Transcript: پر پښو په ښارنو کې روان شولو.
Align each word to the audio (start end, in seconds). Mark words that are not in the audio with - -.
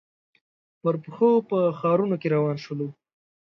پر 0.81 0.95
پښو 1.03 1.29
په 1.49 1.59
ښارنو 1.79 2.15
کې 2.21 2.27
روان 2.35 2.57
شولو. 2.63 2.87